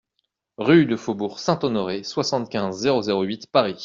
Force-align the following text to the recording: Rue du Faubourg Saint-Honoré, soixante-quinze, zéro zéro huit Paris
Rue 0.57 0.87
du 0.87 0.97
Faubourg 0.97 1.37
Saint-Honoré, 1.37 2.01
soixante-quinze, 2.01 2.75
zéro 2.79 3.03
zéro 3.03 3.21
huit 3.21 3.45
Paris 3.51 3.77